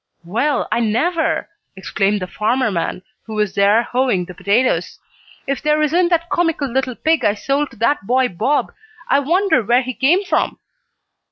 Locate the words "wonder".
9.19-9.61